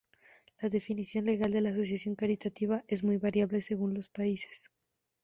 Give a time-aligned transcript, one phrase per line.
[0.63, 4.71] La definición legal de asociación caritativa es muy variable según los países.